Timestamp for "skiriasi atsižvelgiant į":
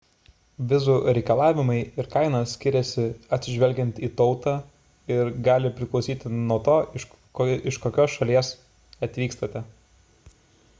2.53-4.09